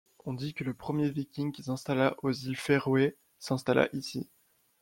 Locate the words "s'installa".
1.61-2.15, 3.37-3.87